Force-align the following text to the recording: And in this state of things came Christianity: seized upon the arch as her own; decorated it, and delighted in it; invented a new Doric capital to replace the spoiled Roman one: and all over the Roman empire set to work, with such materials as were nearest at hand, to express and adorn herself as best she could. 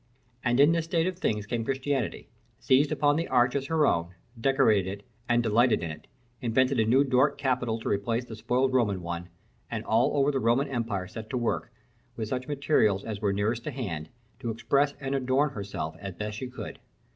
And 0.43 0.59
in 0.59 0.71
this 0.71 0.85
state 0.85 1.05
of 1.05 1.19
things 1.19 1.45
came 1.45 1.63
Christianity: 1.63 2.27
seized 2.59 2.91
upon 2.91 3.17
the 3.17 3.27
arch 3.27 3.53
as 3.55 3.67
her 3.67 3.85
own; 3.85 4.15
decorated 4.39 4.89
it, 4.89 5.03
and 5.29 5.43
delighted 5.43 5.83
in 5.83 5.91
it; 5.91 6.07
invented 6.41 6.79
a 6.79 6.85
new 6.85 7.03
Doric 7.03 7.37
capital 7.37 7.79
to 7.81 7.87
replace 7.87 8.25
the 8.25 8.35
spoiled 8.35 8.73
Roman 8.73 9.03
one: 9.03 9.29
and 9.69 9.83
all 9.85 10.17
over 10.17 10.31
the 10.31 10.39
Roman 10.39 10.67
empire 10.67 11.05
set 11.07 11.29
to 11.29 11.37
work, 11.37 11.71
with 12.15 12.29
such 12.29 12.47
materials 12.47 13.03
as 13.03 13.21
were 13.21 13.31
nearest 13.31 13.67
at 13.67 13.73
hand, 13.73 14.09
to 14.39 14.49
express 14.49 14.95
and 14.99 15.13
adorn 15.13 15.51
herself 15.51 15.95
as 15.99 16.15
best 16.15 16.39
she 16.39 16.47
could. 16.47 16.79